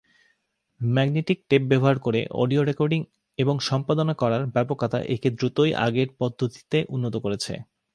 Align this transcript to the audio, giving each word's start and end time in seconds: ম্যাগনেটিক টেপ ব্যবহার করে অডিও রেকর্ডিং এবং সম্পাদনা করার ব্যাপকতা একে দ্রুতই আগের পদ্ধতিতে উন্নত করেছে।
ম্যাগনেটিক 0.81 1.37
টেপ 1.49 1.63
ব্যবহার 1.67 1.97
করে 1.99 2.21
অডিও 2.33 2.61
রেকর্ডিং 2.63 3.01
এবং 3.37 3.55
সম্পাদনা 3.61 4.13
করার 4.13 4.43
ব্যাপকতা 4.47 4.99
একে 5.15 5.29
দ্রুতই 5.29 5.71
আগের 5.85 6.09
পদ্ধতিতে 6.19 6.77
উন্নত 6.89 7.15
করেছে। 7.17 7.53